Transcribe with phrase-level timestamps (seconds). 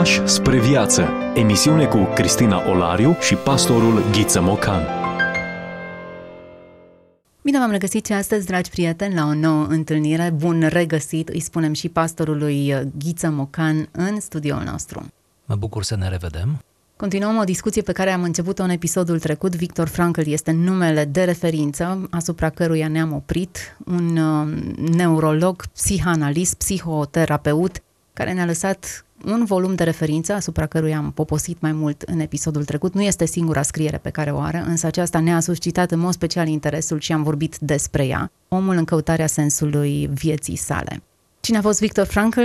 [0.00, 1.08] Pași spre viață.
[1.34, 4.82] Emisiune cu Cristina Olariu și pastorul Ghiță Mocan.
[7.42, 10.32] Bine v-am regăsit și astăzi, dragi prieteni, la o nouă întâlnire.
[10.36, 15.12] Bun regăsit, îi spunem și pastorului Ghiță Mocan în studioul nostru.
[15.44, 16.62] Mă bucur să ne revedem.
[16.96, 19.56] Continuăm o discuție pe care am început-o în episodul trecut.
[19.56, 24.48] Victor Frankl este numele de referință asupra căruia ne-am oprit, un uh,
[24.96, 27.82] neurolog, psihanalist, psihoterapeut,
[28.12, 32.64] care ne-a lăsat un volum de referință asupra căruia am poposit mai mult în episodul
[32.64, 32.94] trecut.
[32.94, 36.48] Nu este singura scriere pe care o are, însă aceasta ne-a suscitat în mod special
[36.48, 41.02] interesul și am vorbit despre ea, omul în căutarea sensului vieții sale.
[41.40, 42.40] Cine a fost Victor Frankl?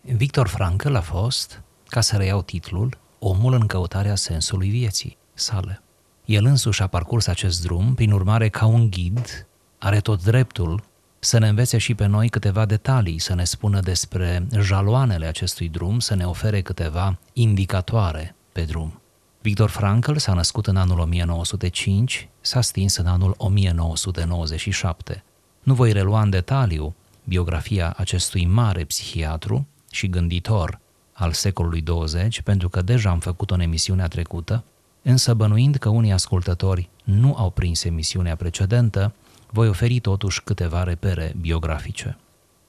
[0.00, 5.82] Victor Frankl a fost, ca să reiau titlul, omul în căutarea sensului vieții sale.
[6.24, 9.46] El însuși a parcurs acest drum, prin urmare, ca un ghid,
[9.78, 10.82] are tot dreptul
[11.18, 15.98] să ne învețe și pe noi câteva detalii, să ne spună despre jaloanele acestui drum,
[15.98, 19.00] să ne ofere câteva indicatoare pe drum.
[19.40, 25.22] Victor Frankl s-a născut în anul 1905, s-a stins în anul 1997.
[25.62, 26.94] Nu voi relua în detaliu
[27.24, 30.80] biografia acestui mare psihiatru și gânditor
[31.12, 34.64] al secolului 20, pentru că deja am făcut-o în emisiunea trecută,
[35.02, 39.14] însă bănuind că unii ascultători nu au prins emisiunea precedentă,
[39.50, 42.18] voi oferi totuși câteva repere biografice.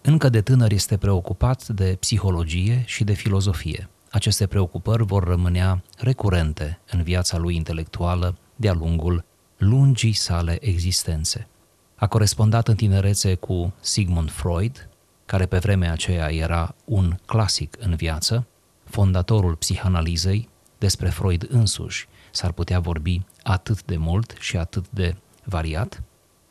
[0.02, 3.90] Încă de tânăr este preocupat de psihologie și de filozofie.
[4.12, 9.26] Aceste preocupări vor rămânea recurente în viața lui intelectuală de-a lungul
[9.58, 11.48] lungii sale existențe.
[11.96, 14.90] A corespondat în tinerețe cu Sigmund Freud,
[15.26, 18.48] care pe vremea aceea era un clasic în viață,
[18.84, 26.04] fondatorul psihanalizei, despre Freud însuși s-ar putea vorbi atât de mult și atât de variat,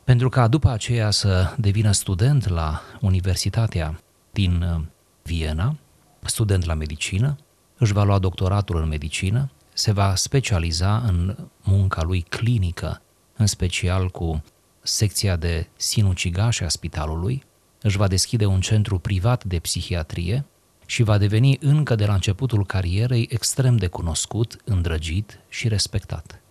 [0.09, 3.99] pentru ca după aceea să devină student la Universitatea
[4.31, 4.81] din uh,
[5.23, 5.75] Viena,
[6.21, 7.37] student la medicină,
[7.77, 13.01] își va lua doctoratul în medicină, se va specializa în munca lui clinică,
[13.37, 14.43] în special cu
[14.81, 17.43] secția de sinucigașe a spitalului,
[17.81, 20.45] își va deschide un centru privat de psihiatrie
[20.85, 26.41] și va deveni încă de la începutul carierei extrem de cunoscut, îndrăgit și respectat.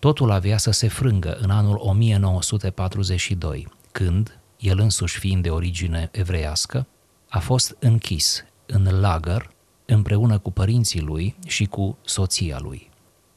[0.00, 6.86] Totul avea să se frângă în anul 1942, când, el însuși fiind de origine evreiască,
[7.28, 9.50] a fost închis în lagăr
[9.86, 12.90] împreună cu părinții lui și cu soția lui.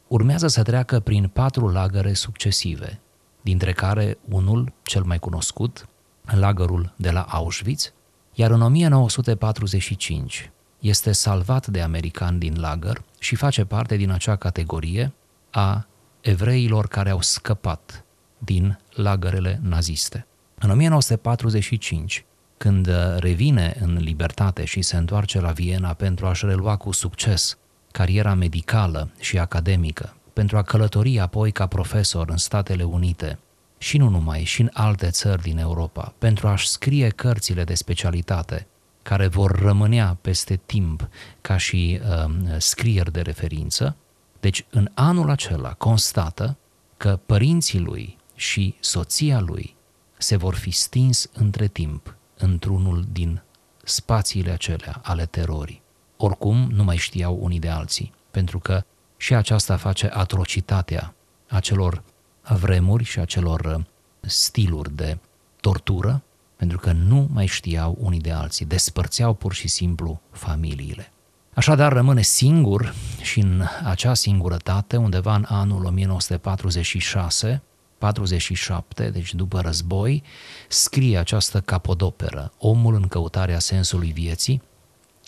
[0.08, 3.00] Urmează să treacă prin patru lagăre succesive,
[3.42, 5.88] dintre care unul, cel mai cunoscut,
[6.26, 7.94] lagărul de la Auschwitz,
[8.34, 15.14] iar în 1945 este salvat de americani din lagăr și face parte din acea categorie
[15.52, 15.88] a
[16.24, 18.04] evreilor care au scăpat
[18.38, 20.26] din lagărele naziste.
[20.60, 22.26] În 1945,
[22.58, 27.58] când revine în libertate și se întoarce la Viena pentru a-și relua cu succes
[27.92, 33.40] cariera medicală și academică, pentru a călători apoi ca profesor în Statele Unite
[33.78, 38.68] și nu numai, și în alte țări din Europa, pentru a-și scrie cărțile de specialitate
[39.02, 41.10] care vor rămânea peste timp
[41.42, 43.96] ca și uh, scrieri de referință,
[44.44, 46.58] deci în anul acela constată
[46.98, 49.76] că părinții lui și soția lui
[50.18, 53.42] se vor fi stins între timp într-unul din
[53.84, 55.82] spațiile acelea ale terorii.
[56.18, 58.84] Oricum nu mai știau unii de alții, pentru că
[59.18, 61.14] și aceasta face atrocitatea
[61.50, 62.04] acelor
[62.42, 63.84] vremuri și acelor uh,
[64.22, 65.18] stiluri de
[65.60, 66.24] tortură,
[66.56, 71.13] pentru că nu mai știau unii de alții, despărțeau pur și simplu familiile.
[71.56, 77.62] Așadar, rămâne singur și în acea singurătate, undeva în anul 1946,
[77.98, 80.24] 47, deci după război,
[80.68, 84.62] scrie această capodoperă, Omul în căutarea sensului vieții,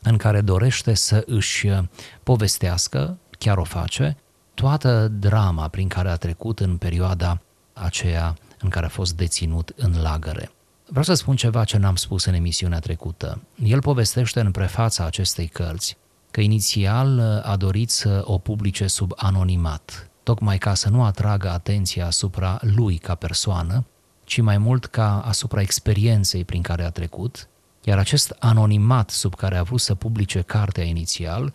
[0.03, 1.67] în care dorește să își
[2.23, 4.17] povestească, chiar o face,
[4.53, 7.41] toată drama prin care a trecut în perioada
[7.73, 10.51] aceea în care a fost deținut în lagăre.
[10.87, 13.41] Vreau să spun ceva ce n-am spus în emisiunea trecută.
[13.63, 15.97] El povestește în prefața acestei cărți
[16.35, 21.49] că inițial uh, a dorit să o publice sub anonimat, tocmai ca să nu atragă
[21.49, 23.85] atenția asupra lui ca persoană,
[24.23, 27.47] ci mai mult ca asupra experienței prin care a trecut,
[27.83, 31.53] iar acest anonimat sub care a vrut să publice cartea inițial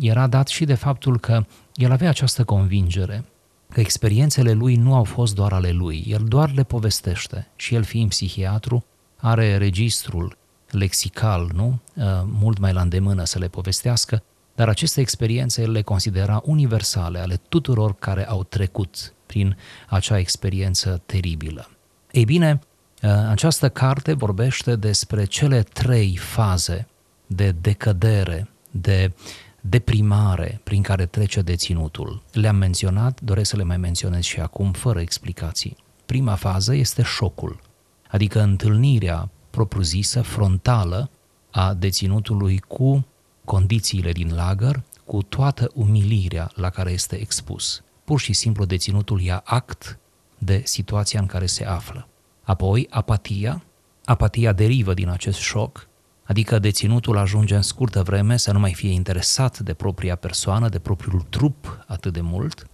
[0.00, 1.44] era dat și de faptul că
[1.74, 3.24] el avea această convingere
[3.72, 7.82] că experiențele lui nu au fost doar ale lui, el doar le povestește și el
[7.82, 8.84] fiind psihiatru
[9.16, 10.38] are registrul
[10.72, 11.78] lexical, nu?
[11.94, 14.22] Uh, mult mai la îndemână să le povestească,
[14.54, 19.56] dar aceste experiențe el le considera universale ale tuturor care au trecut prin
[19.88, 21.70] acea experiență teribilă.
[22.10, 22.60] Ei bine,
[23.02, 26.86] uh, această carte vorbește despre cele trei faze
[27.26, 29.12] de decădere, de
[29.60, 32.22] deprimare prin care trece deținutul.
[32.32, 35.76] Le-am menționat, doresc să le mai menționez și acum, fără explicații.
[36.06, 37.60] Prima fază este șocul,
[38.08, 41.10] adică întâlnirea propriu-zisă, frontală,
[41.50, 43.06] a deținutului cu
[43.44, 47.82] condițiile din lagăr, cu toată umilirea la care este expus.
[48.04, 49.98] Pur și simplu deținutul ia act
[50.38, 52.08] de situația în care se află.
[52.42, 53.62] Apoi, apatia.
[54.04, 55.88] Apatia derivă din acest șoc,
[56.24, 60.78] adică deținutul ajunge în scurtă vreme să nu mai fie interesat de propria persoană, de
[60.78, 62.66] propriul trup atât de mult,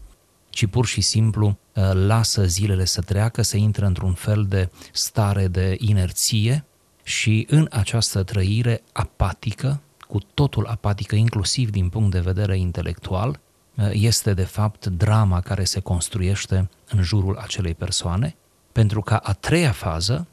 [0.56, 5.48] ci pur și simplu uh, lasă zilele să treacă, să intră într-un fel de stare
[5.48, 6.64] de inerție
[7.02, 13.40] și în această trăire apatică, cu totul apatică, inclusiv din punct de vedere intelectual,
[13.74, 18.36] uh, este de fapt drama care se construiește în jurul acelei persoane,
[18.72, 20.26] pentru ca a treia fază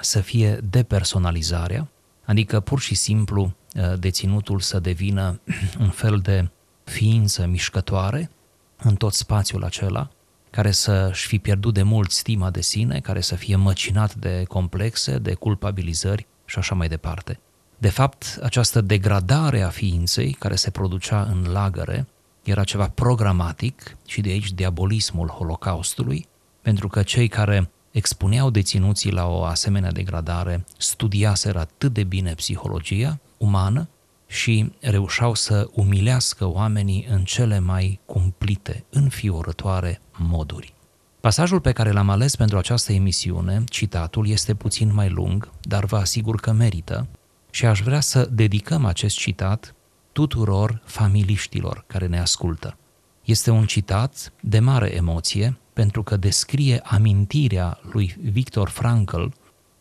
[0.00, 1.88] să fie depersonalizarea,
[2.24, 3.42] adică pur și simplu
[3.74, 5.40] uh, deținutul să devină
[5.84, 6.48] un fel de
[6.84, 8.30] ființă mișcătoare
[8.76, 10.08] în tot spațiul acela,
[10.50, 15.18] care să-și fi pierdut de mult stima de sine, care să fie măcinat de complexe,
[15.18, 17.40] de culpabilizări și așa mai departe.
[17.78, 22.06] De fapt, această degradare a ființei care se producea în lagăre
[22.42, 26.28] era ceva programatic și de aici diabolismul Holocaustului,
[26.62, 33.18] pentru că cei care expuneau deținuții la o asemenea degradare studiaseră atât de bine psihologia
[33.36, 33.88] umană
[34.26, 40.74] și reușeau să umilească oamenii în cele mai cumplite, înfiorătoare moduri.
[41.20, 45.96] Pasajul pe care l-am ales pentru această emisiune, citatul, este puțin mai lung, dar vă
[45.96, 47.06] asigur că merită
[47.50, 49.74] și aș vrea să dedicăm acest citat
[50.12, 52.76] tuturor familiștilor care ne ascultă.
[53.24, 59.24] Este un citat de mare emoție pentru că descrie amintirea lui Victor Frankl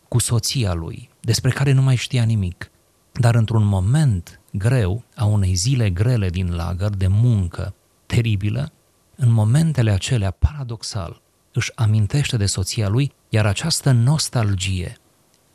[0.07, 2.71] cu soția lui, despre care nu mai știa nimic.
[3.19, 7.75] Dar într-un moment greu, a unei zile grele din lagăr, de muncă
[8.05, 8.71] teribilă,
[9.15, 11.21] în momentele acelea, paradoxal,
[11.53, 14.97] își amintește de soția lui, iar această nostalgie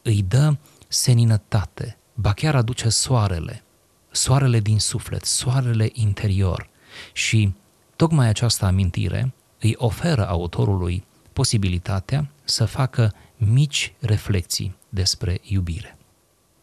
[0.03, 0.57] îi dă
[0.89, 3.65] seninătate, ba chiar aduce soarele,
[4.11, 6.69] soarele din suflet, soarele interior.
[7.13, 7.55] Și
[7.97, 16.00] tocmai această amintire îi oferă autorului posibilitatea să facă mici reflexii despre iubire.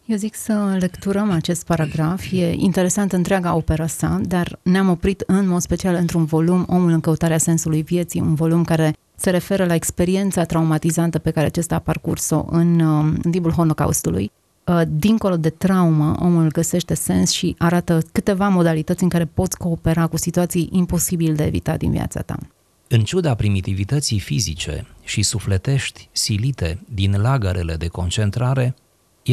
[0.07, 2.31] Eu zic să lecturăm acest paragraf.
[2.31, 6.99] E interesant întreaga opera sa, dar ne-am oprit în mod special într-un volum, Omul în
[6.99, 11.79] căutarea sensului vieții, un volum care se referă la experiența traumatizantă pe care acesta a
[11.79, 12.79] parcurs-o în,
[13.23, 14.31] în timpul Holocaustului.
[14.63, 20.07] Uh, dincolo de traumă, omul găsește sens și arată câteva modalități în care poți coopera
[20.07, 22.37] cu situații imposibil de evitat din viața ta.
[22.87, 28.75] În ciuda primitivității fizice și sufletești silite din lagărele de concentrare,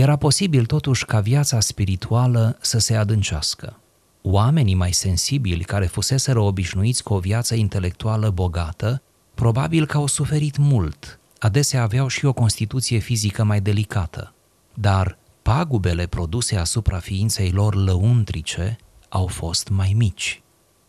[0.00, 3.79] era posibil totuși ca viața spirituală să se adâncească.
[4.23, 9.02] Oamenii mai sensibili care fuseseră obișnuiți cu o viață intelectuală bogată,
[9.35, 14.35] probabil că au suferit mult, adesea aveau și o constituție fizică mai delicată,
[14.75, 18.76] dar pagubele produse asupra ființei lor lăuntrice
[19.08, 20.43] au fost mai mici.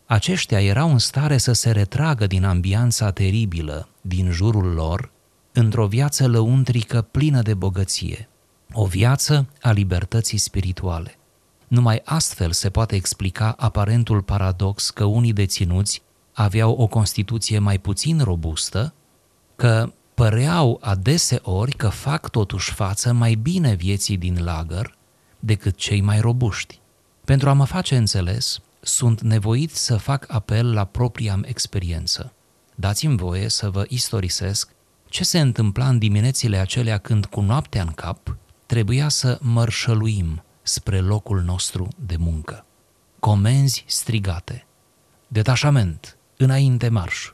[0.06, 5.10] Aceștia erau în stare să se retragă din ambianța teribilă din jurul lor
[5.52, 8.28] într-o viață lăuntrică plină de bogăție,
[8.72, 11.18] o viață a libertății spirituale.
[11.68, 18.20] Numai astfel se poate explica aparentul paradox că unii deținuți aveau o constituție mai puțin
[18.20, 18.94] robustă,
[19.56, 24.96] că păreau adeseori că fac totuși față mai bine vieții din lagăr
[25.38, 26.80] decât cei mai robuști.
[27.24, 32.32] Pentru a mă face înțeles, sunt nevoit să fac apel la propria experiență.
[32.74, 34.70] Dați-mi voie să vă istorisesc
[35.08, 41.00] ce se întâmpla în diminețile acelea când cu noaptea în cap trebuia să mărșăluim spre
[41.00, 42.64] locul nostru de muncă.
[43.20, 44.66] Comenzi strigate,
[45.28, 47.32] detașament, înainte marș,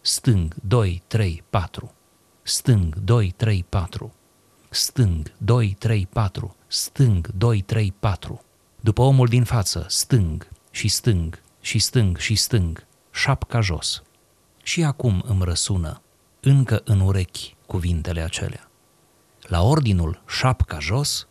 [0.00, 1.94] stâng 2, 3, 4,
[2.42, 4.14] stâng 2, 3, 4,
[4.68, 8.40] stâng 2, 3, 4, stâng 2, 3, 4.
[8.80, 14.02] După omul din față, stâng și stâng și stâng și stâng, șapca jos.
[14.62, 16.02] Și acum îmi răsună,
[16.40, 18.70] încă în urechi, cuvintele acelea.
[19.46, 21.26] La ordinul șapca jos,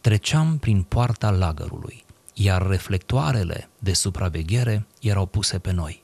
[0.00, 6.02] treceam prin poarta lagărului, iar reflectoarele de supraveghere erau puse pe noi.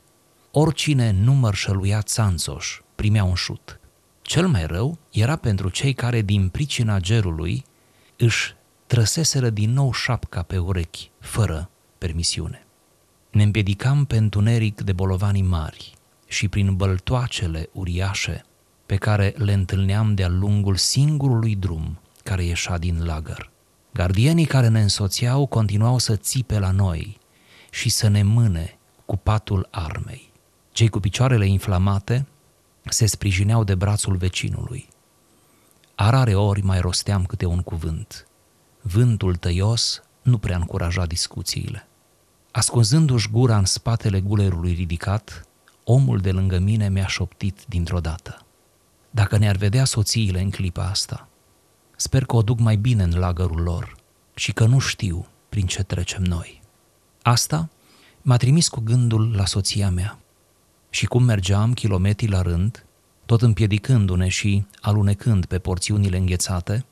[0.51, 3.79] Oricine nu mărșăluia țanțoș primea un șut.
[4.21, 7.65] Cel mai rău era pentru cei care, din pricina gerului,
[8.17, 8.55] își
[8.87, 12.65] trăseseră din nou șapca pe urechi, fără permisiune.
[13.31, 15.93] Ne împiedicam pe întuneric de bolovanii mari
[16.27, 18.45] și prin băltoacele uriașe
[18.85, 23.51] pe care le întâlneam de-a lungul singurului drum care ieșa din lagăr.
[23.93, 27.17] Gardienii care ne însoțeau continuau să țipe la noi,
[27.75, 30.31] și să ne mâne cu patul armei.
[30.71, 32.27] Cei cu picioarele inflamate
[32.83, 34.87] se sprijineau de brațul vecinului.
[35.95, 38.27] Arare ori mai rosteam câte un cuvânt.
[38.81, 41.87] Vântul tăios nu prea încuraja discuțiile.
[42.51, 45.47] Ascunzându-și gura în spatele gulerului ridicat,
[45.83, 48.44] omul de lângă mine mi-a șoptit dintr-o dată.
[49.15, 51.27] Dacă ne-ar vedea soțiile în clipa asta,
[51.95, 53.95] sper că o duc mai bine în lagărul lor
[54.33, 56.61] și că nu știu prin ce trecem noi.
[57.21, 57.69] Asta
[58.21, 60.19] m-a trimis cu gândul la soția mea.
[60.89, 62.85] Și cum mergeam kilometri la rând,
[63.25, 66.85] tot împiedicându-ne și alunecând pe porțiunile înghețate,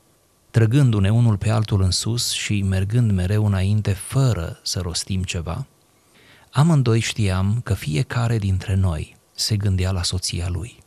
[0.50, 5.66] trăgându-ne unul pe altul în sus și mergând mereu înainte fără să rostim ceva,
[6.50, 10.83] amândoi știam că fiecare dintre noi se gândea la soția lui.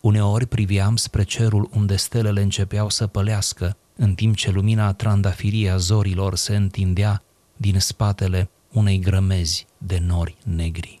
[0.00, 5.76] Uneori priveam spre cerul unde stelele începeau să pălească, în timp ce lumina trandafirie a
[5.76, 7.22] zorilor se întindea
[7.56, 11.00] din spatele unei grămezi de nori negri.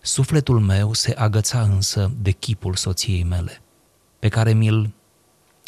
[0.00, 3.60] Sufletul meu se agăța însă de chipul soției mele,
[4.18, 4.92] pe care mi-l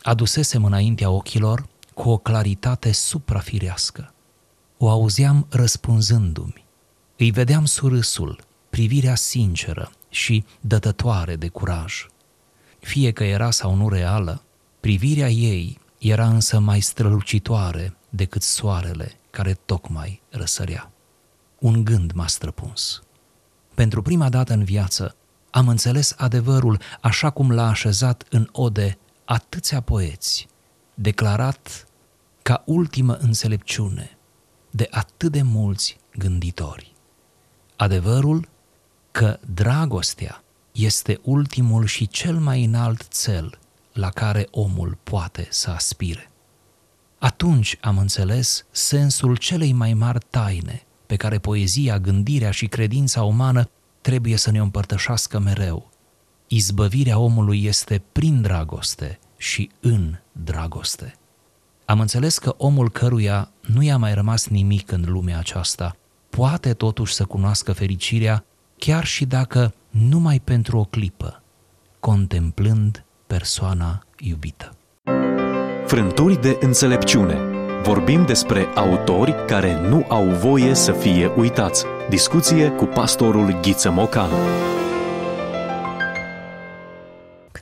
[0.02, 4.14] adusesem înaintea ochilor cu o claritate suprafirească.
[4.78, 6.64] O auzeam răspunzându-mi.
[7.16, 12.06] Îi vedeam surâsul, privirea sinceră și dătătoare de curaj.
[12.84, 14.42] Fie că era sau nu reală,
[14.80, 20.90] privirea ei era însă mai strălucitoare decât soarele care tocmai răsărea.
[21.58, 23.02] Un gând m-a străpuns.
[23.74, 25.16] Pentru prima dată în viață
[25.50, 30.48] am înțeles adevărul așa cum l-a așezat în ode atâția poeți,
[30.94, 31.86] declarat
[32.42, 34.18] ca ultimă înțelepciune
[34.70, 36.92] de atât de mulți gânditori.
[37.76, 38.48] Adevărul
[39.10, 40.43] că dragostea
[40.74, 43.58] este ultimul și cel mai înalt cel
[43.92, 46.30] la care omul poate să aspire.
[47.18, 53.70] Atunci am înțeles sensul celei mai mari taine pe care poezia, gândirea și credința umană
[54.00, 55.90] trebuie să ne împărtășească mereu.
[56.46, 61.14] Izbăvirea omului este prin dragoste și în dragoste.
[61.84, 65.96] Am înțeles că omul căruia nu i-a mai rămas nimic în lumea aceasta
[66.30, 68.44] poate totuși să cunoască fericirea
[68.78, 71.42] chiar și dacă numai pentru o clipă,
[72.00, 74.76] contemplând persoana iubită.
[75.86, 77.38] Frânturi de înțelepciune.
[77.82, 81.84] Vorbim despre autori care nu au voie să fie uitați.
[82.08, 84.30] Discuție cu pastorul Ghiță Mocan.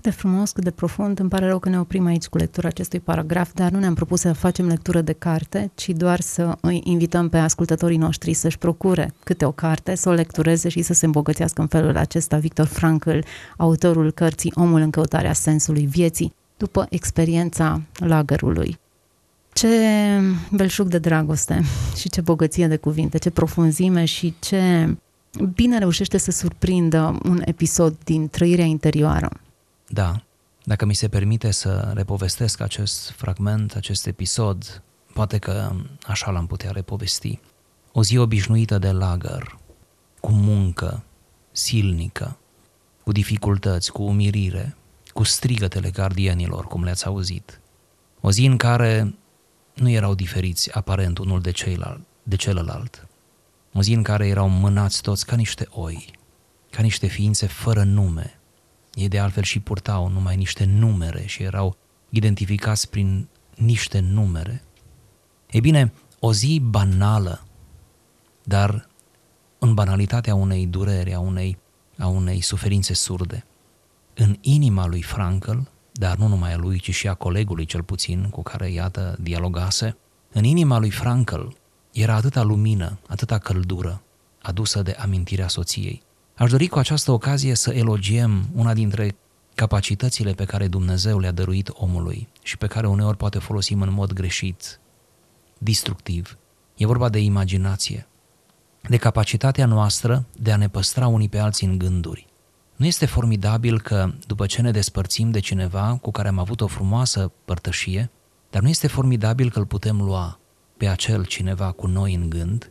[0.02, 1.18] Cât de frumos, cât de profund.
[1.18, 4.20] Îmi pare rău că ne oprim aici cu lectura acestui paragraf, dar nu ne-am propus
[4.20, 9.12] să facem lectură de carte, ci doar să îi invităm pe ascultătorii noștri să-și procure
[9.24, 13.18] câte o carte, să o lectureze și să se îmbogățească în felul acesta Victor Frankl,
[13.56, 18.78] autorul cărții Omul în căutarea sensului vieții, după experiența lagărului.
[19.52, 19.68] Ce
[20.50, 21.62] belșug de dragoste
[21.96, 24.94] și ce bogăție de cuvinte, ce profunzime și ce
[25.54, 29.30] bine reușește să surprindă un episod din trăirea interioară.
[29.92, 30.22] Da,
[30.64, 34.82] dacă mi se permite să repovestesc acest fragment, acest episod,
[35.12, 35.72] poate că
[36.02, 37.40] așa l-am putea repovesti.
[37.92, 39.58] O zi obișnuită de lagăr,
[40.20, 41.04] cu muncă
[41.50, 42.38] silnică,
[43.04, 44.76] cu dificultăți, cu umirire,
[45.12, 47.60] cu strigătele gardienilor, cum le-ați auzit.
[48.20, 49.14] O zi în care
[49.74, 53.08] nu erau diferiți aparent unul de, ceilalt, de celălalt.
[53.72, 56.10] O zi în care erau mânați toți ca niște oi,
[56.70, 58.36] ca niște ființe fără nume.
[58.94, 61.76] Ei de altfel și purtau numai niște numere și erau
[62.08, 64.62] identificați prin niște numere.
[65.50, 67.46] Ei bine, o zi banală,
[68.42, 68.88] dar
[69.58, 71.58] în banalitatea unei dureri, a unei,
[71.98, 73.44] a unei suferințe surde.
[74.14, 75.58] În inima lui Frankl
[75.92, 79.96] dar nu numai a lui, ci și a colegului cel puțin cu care, iată, dialogase,
[80.32, 81.46] în inima lui Frankl
[81.92, 84.02] era atâta lumină, atâta căldură
[84.42, 86.02] adusă de amintirea soției.
[86.42, 89.16] Aș dori cu această ocazie să elogiem una dintre
[89.54, 94.12] capacitățile pe care Dumnezeu le-a dăruit omului și pe care uneori poate folosim în mod
[94.12, 94.80] greșit,
[95.58, 96.38] destructiv.
[96.76, 98.06] E vorba de imaginație,
[98.88, 102.26] de capacitatea noastră de a ne păstra unii pe alții în gânduri.
[102.76, 106.66] Nu este formidabil că după ce ne despărțim de cineva cu care am avut o
[106.66, 108.10] frumoasă părtășie,
[108.50, 110.38] dar nu este formidabil că îl putem lua
[110.76, 112.70] pe acel cineva cu noi în gând?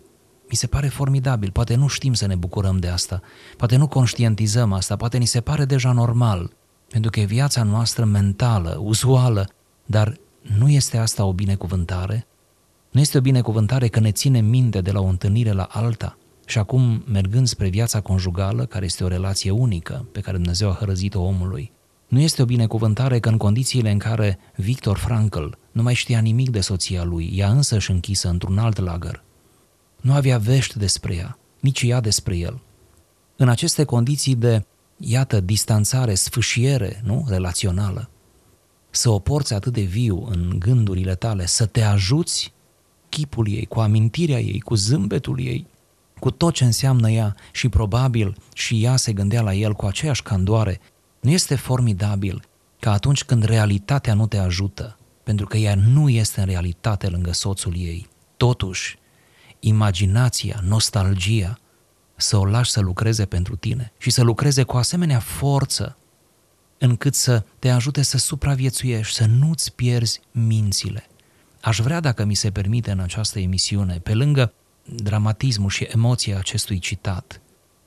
[0.52, 3.22] Mi se pare formidabil, poate nu știm să ne bucurăm de asta,
[3.58, 6.52] poate nu conștientizăm asta, poate ni se pare deja normal,
[6.90, 9.50] pentru că e viața noastră mentală, uzuală,
[9.86, 10.18] dar
[10.58, 12.28] nu este asta o binecuvântare?
[12.90, 16.18] Nu este o binecuvântare că ne ține minte de la o întâlnire la alta?
[16.46, 20.76] Și acum, mergând spre viața conjugală, care este o relație unică pe care Dumnezeu a
[20.80, 21.72] hărăzit-o omului,
[22.08, 26.50] nu este o binecuvântare că în condițiile în care Victor Frankl nu mai știa nimic
[26.50, 29.24] de soția lui, ea însă își închisă într-un alt lagăr,
[30.02, 32.62] nu avea vești despre ea, nici ea despre el.
[33.36, 34.66] În aceste condiții de,
[34.98, 38.10] iată, distanțare, sfâșiere, nu, relațională,
[38.90, 42.54] să o porți atât de viu în gândurile tale, să te ajuți
[43.10, 45.68] chipul ei, cu amintirea ei, cu zâmbetul ei,
[46.20, 50.24] cu tot ce înseamnă ea și probabil și ea se gândea la el cu aceeași
[50.24, 50.80] candoare,
[51.20, 52.44] nu este formidabil
[52.80, 57.32] ca atunci când realitatea nu te ajută, pentru că ea nu este în realitate lângă
[57.32, 58.98] soțul ei, totuși,
[59.64, 61.60] imaginația, nostalgia,
[62.16, 65.98] să o lași să lucreze pentru tine și să lucreze cu asemenea forță
[66.78, 71.06] încât să te ajute să supraviețuiești, să nu-ți pierzi mințile.
[71.62, 74.54] Aș vrea, dacă mi se permite în această emisiune, pe lângă
[74.96, 77.42] dramatismul și emoția acestui citat,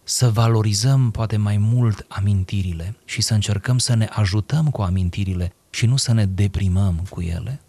[0.04, 5.86] să valorizăm poate mai mult amintirile și să încercăm să ne ajutăm cu amintirile și
[5.86, 7.60] nu să ne deprimăm cu ele.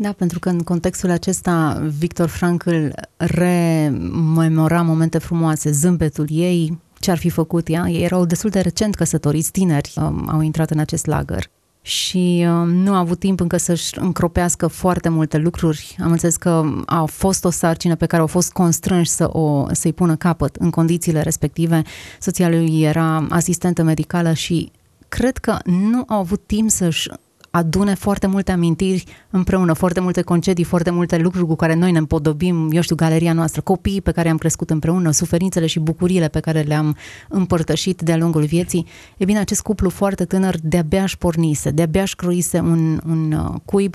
[0.00, 2.86] Da, pentru că în contextul acesta Victor Frankl
[3.16, 7.88] rememora momente frumoase, zâmbetul ei, ce ar fi făcut ea.
[7.88, 11.50] Ei erau destul de recent căsătoriți, tineri, um, au intrat în acest lagăr
[11.82, 15.96] și um, nu a avut timp încă să-și încropească foarte multe lucruri.
[16.02, 19.92] Am înțeles că a fost o sarcină pe care au fost constrânși să o, să-i
[19.92, 21.82] pună capăt în condițiile respective.
[22.20, 24.72] Soția lui era asistentă medicală și
[25.08, 27.10] cred că nu au avut timp să-și
[27.50, 31.98] adune foarte multe amintiri împreună, foarte multe concedii, foarte multe lucruri cu care noi ne
[31.98, 36.40] împodobim, eu știu, galeria noastră, copiii pe care am crescut împreună, suferințele și bucuriile pe
[36.40, 36.96] care le-am
[37.28, 38.86] împărtășit de-a lungul vieții.
[39.16, 43.54] E bine, acest cuplu foarte tânăr de-abia își pornise, de-abia își croise un, un uh,
[43.64, 43.94] cuib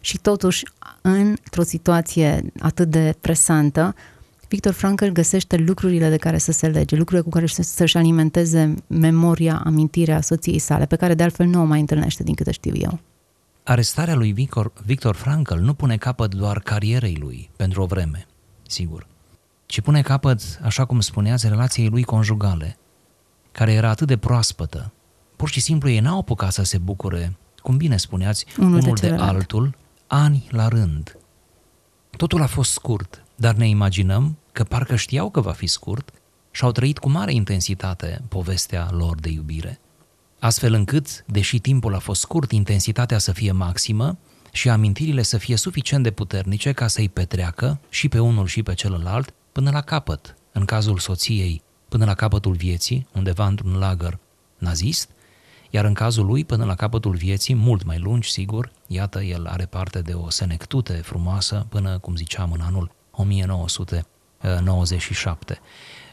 [0.00, 0.64] și totuși,
[1.02, 3.94] într-o situație atât de presantă,
[4.48, 9.62] Victor Frankl găsește lucrurile de care să se lege, lucrurile cu care să-și alimenteze memoria,
[9.64, 12.98] amintirea soției sale, pe care de altfel nu o mai întâlnește, din câte știu eu.
[13.64, 18.26] Arestarea lui Victor, Victor Frankl nu pune capăt doar carierei lui pentru o vreme,
[18.66, 19.06] sigur,
[19.66, 22.76] ci pune capăt, așa cum spuneați, relației lui conjugale,
[23.52, 24.92] care era atât de proaspătă.
[25.36, 29.08] Pur și simplu ei n-au apucat să se bucure, cum bine spuneați, unul, unul de,
[29.08, 29.74] de altul,
[30.06, 31.18] ani la rând.
[32.16, 36.10] Totul a fost scurt, dar ne imaginăm că parcă știau că va fi scurt
[36.50, 39.80] și au trăit cu mare intensitate povestea lor de iubire.
[40.38, 44.18] Astfel încât, deși timpul a fost scurt, intensitatea să fie maximă
[44.52, 48.74] și amintirile să fie suficient de puternice ca să-i petreacă și pe unul și pe
[48.74, 54.18] celălalt până la capăt, în cazul soției, până la capătul vieții, undeva într-un lagăr
[54.58, 55.10] nazist,
[55.70, 59.66] iar în cazul lui, până la capătul vieții, mult mai lungi, sigur, iată, el are
[59.66, 65.60] parte de o senectute frumoasă până, cum ziceam, în anul 1997.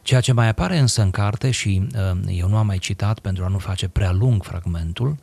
[0.02, 3.44] Ceea ce mai apare însă în carte și uh, eu nu am mai citat pentru
[3.44, 5.18] a nu face prea lung fragmentul,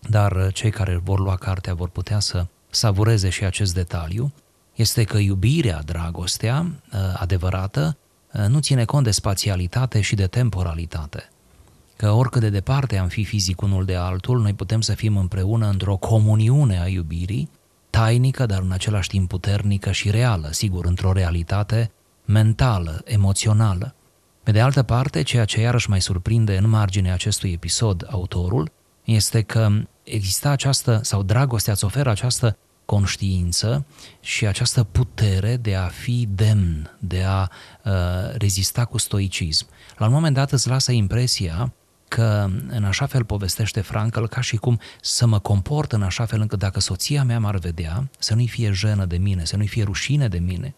[0.00, 4.32] dar uh, cei care vor lua cartea vor putea să savureze și acest detaliu,
[4.74, 7.96] este că iubirea, dragostea uh, adevărată,
[8.48, 11.28] nu ține cont de spațialitate și de temporalitate.
[11.96, 15.68] Că oricât de departe am fi fizic unul de altul, noi putem să fim împreună
[15.68, 17.50] într-o comuniune a iubirii,
[17.98, 21.90] tainică, dar în același timp puternică și reală, sigur, într-o realitate
[22.24, 23.94] mentală, emoțională.
[24.42, 28.70] Pe de altă parte, ceea ce iarăși mai surprinde în marginea acestui episod autorul,
[29.04, 29.68] este că
[30.02, 33.86] exista această, sau dragostea îți oferă această conștiință
[34.20, 37.48] și această putere de a fi demn, de a
[37.84, 37.92] uh,
[38.38, 39.66] rezista cu stoicism.
[39.96, 41.72] La un moment dat îți lasă impresia
[42.08, 46.40] că în așa fel povestește Frankl ca și cum să mă comport în așa fel
[46.40, 49.82] încât dacă soția mea m-ar vedea, să nu-i fie jenă de mine, să nu-i fie
[49.82, 50.74] rușine de mine.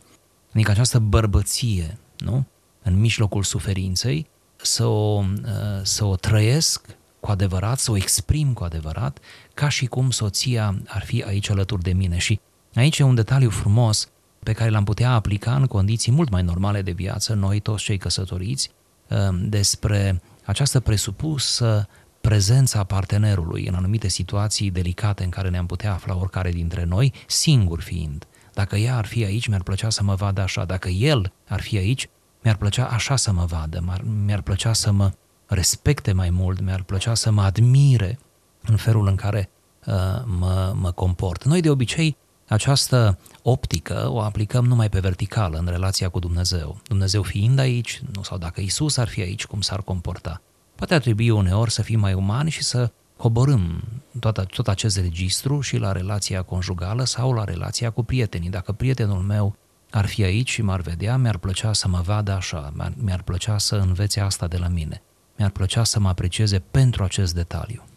[0.55, 2.47] Adică această bărbăție, nu?
[2.83, 6.87] În mijlocul suferinței, să o, uh, să o trăiesc
[7.21, 9.19] cu adevărat, să o exprim cu adevărat,
[9.55, 12.19] ca și cum soția ar fi aici alături de mine.
[12.19, 12.41] Și
[12.75, 14.09] aici e un detaliu frumos
[14.43, 17.99] pe care l-am putea aplica în condiții mult mai normale de viață, noi toți cei
[17.99, 18.71] căsătoriți,
[19.09, 21.89] uh, despre această presupusă
[22.21, 27.81] prezența partenerului în anumite situații delicate în care ne-am putea afla oricare dintre noi, singur
[27.81, 28.27] fiind.
[28.55, 30.65] Dacă ea ar fi aici, mi-ar plăcea să mă vadă așa.
[30.65, 32.09] Dacă el ar fi aici,
[32.43, 35.13] mi-ar plăcea așa să mă vadă, mi-ar plăcea să mă
[35.47, 38.19] respecte mai mult, mi-ar plăcea să mă admire
[38.63, 39.51] în felul în care
[39.87, 41.45] uh, mă, mă comport.
[41.45, 42.17] Noi de obicei
[42.49, 46.81] această optică o aplicăm numai pe verticală în relația cu Dumnezeu.
[46.87, 50.43] Dumnezeu fiind aici, nu sau dacă Isus ar fi aici, cum s-ar comporta.
[50.75, 53.83] Poate ar trebui uneori să fim mai umani și să coborâm
[54.21, 58.51] tot, tot acest registru și la relația conjugală sau la relația cu prietenii.
[58.51, 59.57] Dacă prietenul meu
[59.91, 63.77] ar fi aici și m-ar vedea, mi-ar plăcea să mă vadă așa, mi-ar plăcea să
[63.77, 65.03] învețe asta de la mine.
[65.37, 67.88] Mi-ar plăcea să mă aprecieze pentru acest detaliu.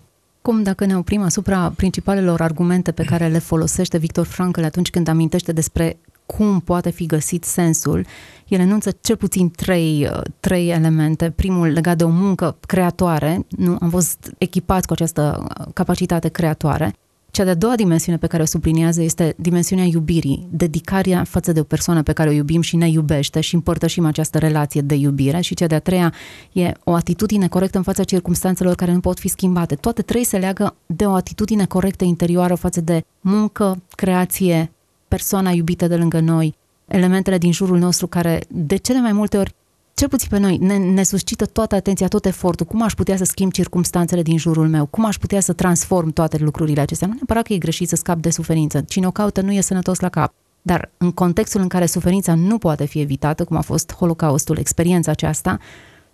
[0.42, 5.08] Cum dacă ne oprim asupra principalelor argumente pe care le folosește Victor Frankl atunci când
[5.08, 8.06] amintește despre cum poate fi găsit sensul,
[8.48, 11.30] el enunță cel puțin trei, uh, trei elemente.
[11.30, 13.78] Primul legat de o muncă creatoare, nu?
[13.82, 16.96] am fost echipați cu această uh, capacitate creatoare.
[17.32, 21.64] Cea de-a doua dimensiune pe care o subliniază este dimensiunea iubirii, dedicarea față de o
[21.64, 25.56] persoană pe care o iubim și ne iubește și împărtășim această relație de iubire și
[25.56, 26.14] cea de-a treia
[26.52, 29.76] e o atitudine corectă în fața circumstanțelor care nu pot fi schimbate.
[29.76, 34.72] Toate trei se leagă de o atitudine corectă interioară față de muncă, creație,
[35.08, 36.56] persoana iubită de lângă noi,
[36.88, 39.56] elementele din jurul nostru care de cele mai multe ori
[40.02, 43.24] cel puțin pe noi, ne, ne suscită toată atenția, tot efortul, cum aș putea să
[43.24, 47.08] schimb circumstanțele din jurul meu, cum aș putea să transform toate lucrurile acestea.
[47.08, 50.00] Nu neapărat că e greșit să scap de suferință, cine o caută nu e sănătos
[50.00, 50.34] la cap.
[50.62, 55.12] Dar în contextul în care suferința nu poate fi evitată, cum a fost Holocaustul, experiența
[55.12, 55.60] aceasta,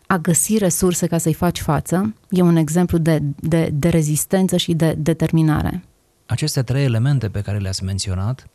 [0.07, 4.73] a găsi resurse ca să-i faci față e un exemplu de, de, de rezistență și
[4.73, 5.83] de determinare.
[6.25, 8.47] Aceste trei elemente pe care le-ați menționat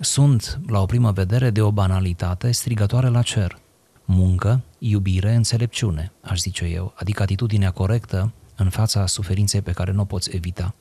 [0.00, 3.58] sunt, la o primă vedere, de o banalitate strigătoare la cer–
[4.10, 10.00] muncă, iubire, înțelepciune, aș zice eu, adică atitudinea corectă în fața suferinței pe care nu
[10.00, 10.74] o poți evita.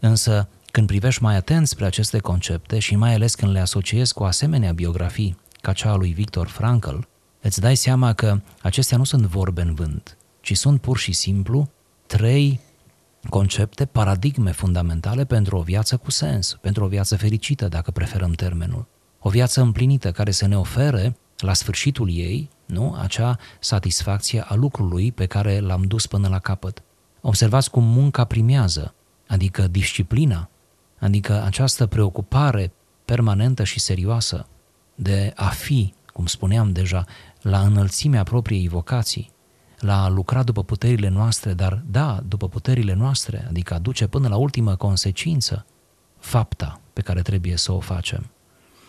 [0.00, 4.24] Însă, când privești mai atent spre aceste concepte și mai ales când le asociezi cu
[4.24, 6.96] asemenea biografii ca cea a lui Victor Frankl,
[7.40, 11.70] îți dai seama că acestea nu sunt vorbe în vânt, ci sunt pur și simplu
[12.06, 12.60] trei
[13.28, 18.86] concepte, paradigme fundamentale pentru o viață cu sens, pentru o viață fericită, dacă preferăm termenul.
[19.18, 22.96] O viață împlinită care să ne ofere, la sfârșitul ei, nu?
[23.00, 26.82] acea satisfacție a lucrului pe care l-am dus până la capăt.
[27.20, 28.94] Observați cum munca primează,
[29.26, 30.48] adică disciplina,
[30.98, 32.72] adică această preocupare
[33.04, 34.46] permanentă și serioasă
[34.94, 37.04] de a fi, cum spuneam deja,
[37.40, 39.30] la înălțimea propriei vocații,
[39.78, 44.36] la a lucra după puterile noastre, dar da, după puterile noastre, adică aduce până la
[44.36, 45.66] ultimă consecință
[46.18, 48.30] fapta pe care trebuie să o facem.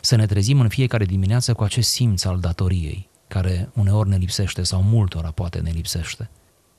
[0.02, 4.64] Să ne trezim în fiecare dimineață cu acest simț al datoriei, care uneori ne lipsește
[4.64, 6.30] sau multora poate ne lipsește.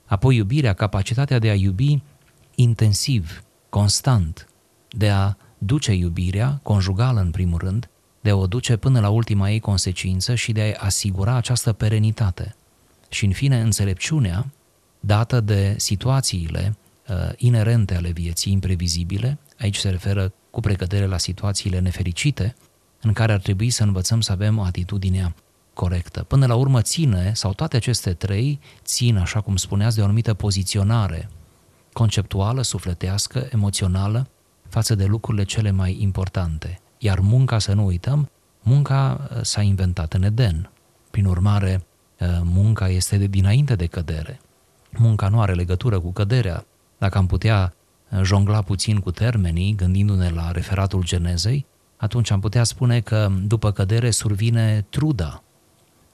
[0.05, 2.01] Apoi iubirea, capacitatea de a iubi
[2.55, 4.47] intensiv, constant,
[4.89, 7.89] de a duce iubirea, conjugală în primul rând,
[8.21, 12.55] de a o duce până la ultima ei consecință și de a asigura această perenitate.
[13.09, 14.51] Și în fine, înțelepciunea,
[14.99, 21.79] dată de situațiile uh, inerente ale vieții, imprevizibile, aici se referă cu precădere la situațiile
[21.79, 22.55] nefericite,
[23.01, 25.33] în care ar trebui să învățăm să avem o atitudine
[25.75, 26.23] corectă.
[26.23, 30.33] Până la urmă ține, sau toate aceste trei țin, așa cum spuneați, de o anumită
[30.33, 31.29] poziționare
[31.93, 34.27] conceptuală, sufletească, emoțională,
[34.69, 36.79] față de lucrurile cele mai importante.
[36.97, 38.29] Iar munca, să nu uităm,
[38.61, 40.69] munca uh, s-a inventat în Eden.
[41.11, 41.85] Prin urmare,
[42.19, 44.39] uh, munca este de dinainte de cădere.
[44.97, 46.65] Munca nu are legătură cu căderea.
[46.97, 47.73] Dacă am putea
[48.09, 51.65] uh, jongla puțin cu termenii, gândindu-ne la referatul Genezei,
[51.97, 55.43] atunci am putea spune că după cădere survine truda,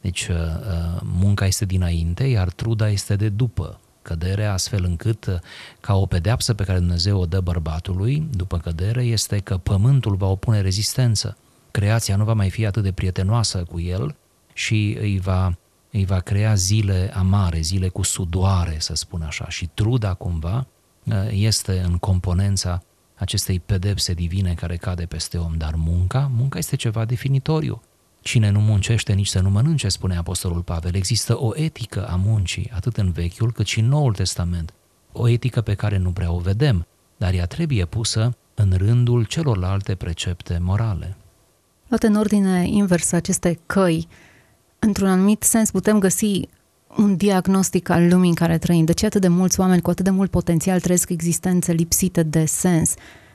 [0.01, 5.35] deci uh, uh, munca este dinainte, iar truda este de după cădere, astfel încât uh,
[5.79, 10.27] ca o pedeapsă pe care Dumnezeu o dă bărbatului după cădere este că pământul va
[10.27, 11.37] opune rezistență.
[11.71, 14.15] Creația nu va mai fi atât de prietenoasă cu el
[14.53, 15.57] și îi va,
[15.91, 19.49] îi va crea zile amare, zile cu sudoare, să spun așa.
[19.49, 20.67] Și truda cumva
[21.29, 22.81] este în componența
[23.15, 27.81] acestei pedepse divine care cade peste om, dar munca, munca este ceva definitoriu.
[28.21, 30.95] Cine nu muncește, nici să nu mănânce, spune Apostolul Pavel.
[30.95, 34.73] Există o etică a muncii, atât în Vechiul cât și în Noul Testament.
[35.11, 36.85] O etică pe care nu prea o vedem,
[37.17, 41.17] dar ea trebuie pusă în rândul celorlalte precepte morale.
[41.87, 44.07] Luate în ordine inversă aceste căi,
[44.79, 46.47] într-un anumit sens putem găsi
[46.97, 48.85] un diagnostic al lumii în care trăim.
[48.85, 52.45] De ce atât de mulți oameni cu atât de mult potențial trăiesc existențe lipsite de
[52.45, 52.93] sens?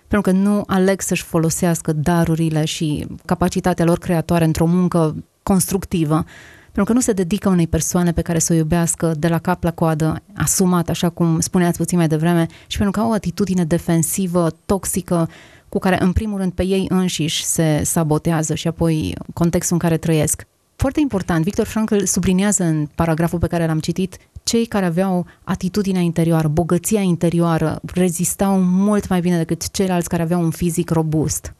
[0.08, 6.24] Pentru că nu aleg să-și folosească darurile și capacitatea lor creatoare într-o muncă constructivă,
[6.72, 9.62] pentru că nu se dedică unei persoane pe care să o iubească de la cap
[9.62, 13.64] la coadă, asumat, așa cum spuneați puțin mai devreme, și pentru că au o atitudine
[13.64, 15.28] defensivă, toxică,
[15.68, 19.96] cu care în primul rând pe ei înșiși se sabotează și apoi contextul în care
[19.96, 20.46] trăiesc.
[20.76, 26.00] Foarte important, Victor Frankl subliniază în paragraful pe care l-am citit cei care aveau atitudinea
[26.00, 31.54] interioară, bogăția interioară, rezistau mult mai bine decât ceilalți care aveau un fizic robust.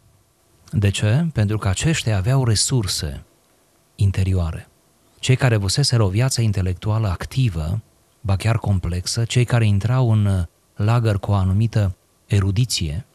[0.73, 1.27] De ce?
[1.33, 3.23] Pentru că aceștia aveau resurse
[3.95, 4.69] interioare.
[5.19, 7.81] Cei care vuseseră o viață intelectuală activă,
[8.21, 13.07] ba chiar complexă, cei care intrau în lagăr cu o anumită erudiție,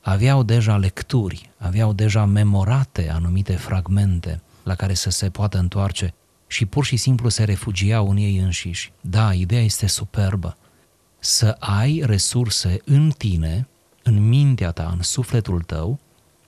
[0.00, 6.14] aveau deja lecturi, aveau deja memorate anumite fragmente la care să se poată întoarce
[6.46, 8.92] și pur și simplu se refugiau în ei înșiși.
[9.00, 10.56] Da, ideea este superbă.
[11.18, 13.68] Să ai resurse în tine,
[14.02, 15.98] în mintea ta, în sufletul tău,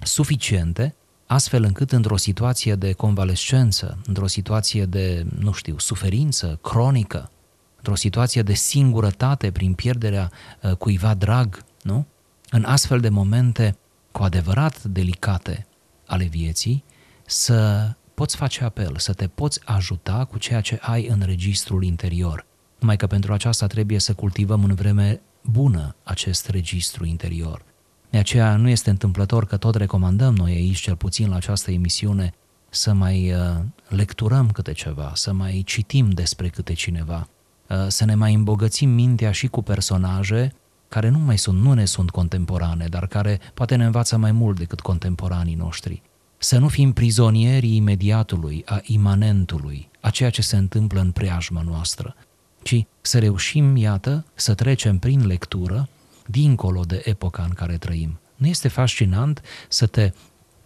[0.02, 0.94] suficiente,
[1.26, 7.30] astfel încât într-o situație de convalescență, într-o situație de, nu știu, suferință cronică,
[7.76, 10.30] într-o situație de singurătate prin pierderea
[10.62, 12.06] uh, cuiva drag, nu?
[12.50, 13.76] În astfel de momente
[14.12, 15.66] cu adevărat delicate
[16.06, 16.84] ale vieții,
[17.26, 22.46] să poți face apel, să te poți ajuta cu ceea ce ai în registrul interior.
[22.78, 27.62] Numai că pentru aceasta trebuie să cultivăm în vreme bună acest registru interior.
[28.10, 32.34] De aceea nu este întâmplător că tot recomandăm noi aici, cel puțin la această emisiune,
[32.68, 37.28] să mai uh, lecturăm câte ceva, să mai citim despre câte cineva,
[37.68, 40.52] uh, să ne mai îmbogățim mintea și cu personaje
[40.88, 44.58] care nu mai sunt, nu ne sunt contemporane, dar care poate ne învață mai mult
[44.58, 46.02] decât contemporanii noștri.
[46.42, 52.16] Să nu fim prizonierii imediatului, a imanentului, a ceea ce se întâmplă în preajma noastră,
[52.62, 55.88] ci să reușim, iată, să trecem prin lectură
[56.26, 58.20] dincolo de epoca în care trăim.
[58.36, 60.12] Nu este fascinant să te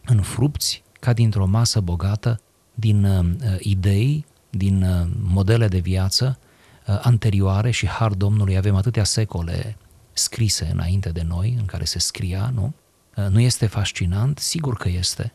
[0.04, 2.40] înfrupți ca dintr-o masă bogată
[2.74, 3.24] din uh,
[3.58, 6.38] idei, din uh, modele de viață
[6.86, 9.76] uh, anterioare și har Domnului avem atâtea secole
[10.12, 12.74] scrise înainte de noi, în care se scria, nu?
[13.16, 14.38] Uh, nu este fascinant?
[14.38, 15.32] Sigur că este.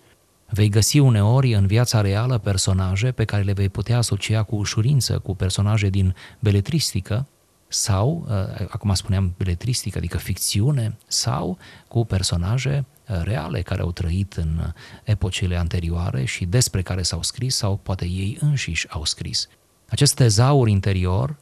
[0.52, 5.20] Vei găsi uneori în viața reală personaje pe care le vei putea asocia cu ușurință
[5.20, 7.28] cu personaje din beletristică
[7.68, 11.58] sau, uh, acum spuneam beletristică, adică ficțiune, sau
[11.88, 17.56] cu personaje uh, reale care au trăit în epocile anterioare și despre care s-au scris
[17.56, 19.48] sau poate ei înșiși au scris.
[19.90, 21.36] Acest tezaur interior,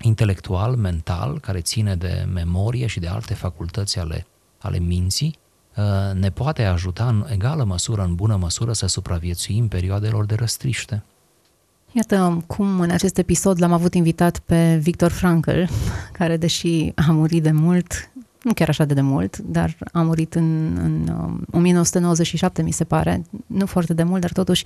[0.00, 4.26] intelectual, mental, care ține de memorie și de alte facultăți ale,
[4.58, 5.41] ale minții, Uh,
[6.14, 11.02] ne poate ajuta în egală măsură, în bună măsură, să supraviețuim perioadelor de răstriște.
[11.92, 15.60] Iată cum în acest episod l-am avut invitat pe Victor Frankl,
[16.12, 18.10] care deși a murit de mult,
[18.42, 21.08] nu chiar așa de, de mult, dar a murit în, în
[21.50, 24.64] 1997, um, mi se pare, nu foarte de mult, dar totuși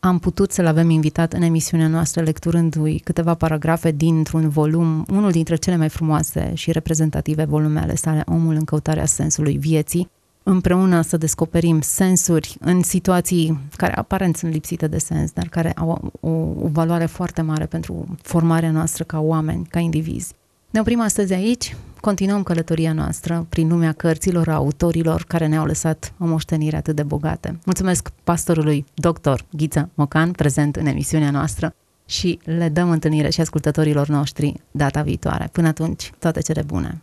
[0.00, 5.56] am putut să-l avem invitat în emisiunea noastră, lecturându-i câteva paragrafe dintr-un volum, unul dintre
[5.56, 10.10] cele mai frumoase și reprezentative volume ale sale, Omul în căutarea sensului vieții,
[10.42, 16.12] împreună să descoperim sensuri în situații care aparent sunt lipsite de sens, dar care au
[16.20, 16.28] o,
[16.64, 20.34] o valoare foarte mare pentru formarea noastră ca oameni, ca indivizi.
[20.70, 26.12] Ne oprim astăzi aici, continuăm călătoria noastră prin lumea cărților, a autorilor care ne-au lăsat
[26.18, 27.58] o moștenire atât de bogată.
[27.64, 29.40] Mulțumesc pastorului dr.
[29.50, 31.74] Ghiță Mocan, prezent în emisiunea noastră
[32.06, 35.48] și le dăm întâlnire și ascultătorilor noștri data viitoare.
[35.52, 37.02] Până atunci, toate cele bune!